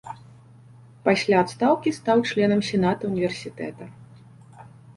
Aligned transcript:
Пасля 1.09 1.37
адстаўкі 1.45 1.93
стаў 1.99 2.25
членам 2.31 2.65
сената 2.73 3.03
ўніверсітэта. 3.13 3.83